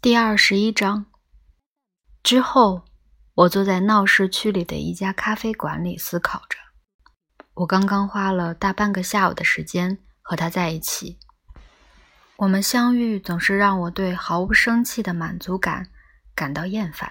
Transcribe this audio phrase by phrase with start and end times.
[0.00, 1.06] 第二十一章
[2.22, 2.84] 之后，
[3.34, 6.56] 我坐在闹市区里的一家咖啡馆里思考着。
[7.54, 11.18] 我刚刚花了大半个下午的时间和他在一起。
[12.36, 15.90] 我们相遇总是让我对毫无生气的满足感
[16.32, 17.10] 感到厌烦。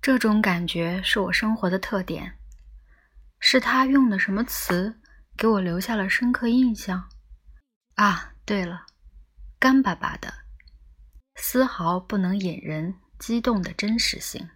[0.00, 2.38] 这种感觉是我生活的特点。
[3.40, 5.00] 是他用的什么词
[5.36, 7.08] 给我留下了深刻印象？
[7.96, 8.86] 啊，对了，
[9.58, 10.43] 干巴巴的。
[11.54, 14.50] 丝毫不能引人激动的真实性。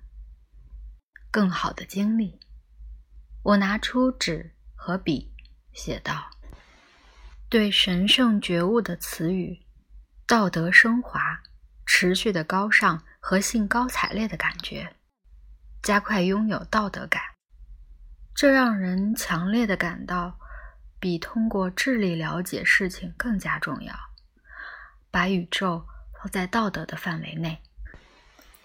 [1.30, 2.41] 更好的经历，
[3.45, 5.33] 我拿出纸和笔，
[5.73, 6.29] 写道
[7.48, 9.65] ：“对神圣觉悟的词语，
[10.27, 11.41] 道德升华、
[11.87, 14.96] 持续的高尚和兴高采烈的感觉，
[15.80, 17.23] 加快拥有道德感。
[18.35, 20.37] 这让人强烈的感到，
[20.99, 23.95] 比通过智力了解事情更加重要。
[25.12, 25.87] 把宇宙。”
[26.21, 27.63] 放在道德的范围内，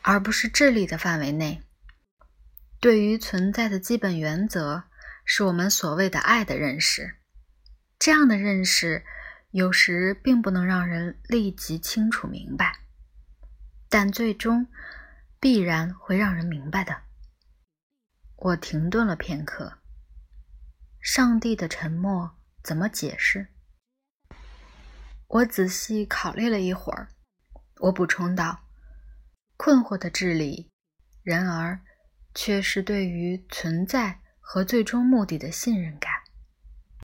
[0.01, 1.61] 而不是智力的范围内。
[2.79, 4.83] 对于存在的基本原则，
[5.23, 7.19] 是我们所谓的爱的认识。
[7.99, 9.05] 这样的认识
[9.51, 12.79] 有时并不能让人立即清楚明白，
[13.87, 14.67] 但最终
[15.39, 17.03] 必然会让人明白的。
[18.35, 19.79] 我停顿了片刻。
[20.99, 23.47] 上帝的沉默怎么解释？
[25.27, 27.12] 我仔细考虑了一会儿。
[27.83, 28.63] 我补充道
[29.57, 30.71] ：“困惑的智力，
[31.21, 31.81] 然而
[32.33, 36.12] 却是对于存在和最终目的的信任感。